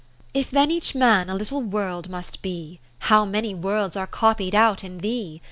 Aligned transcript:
If 0.33 0.49
then 0.49 0.71
each 0.71 0.95
man 0.95 1.27
0. 1.27 1.37
Little 1.37 1.61
World 1.61 2.09
must 2.09 2.41
be. 2.41 2.79
How 3.11 3.23
many 3.23 3.53
Worlds 3.53 3.95
are 3.95 4.07
copied 4.07 4.55
out 4.55 4.83
in 4.83 4.97
thee. 4.97 5.39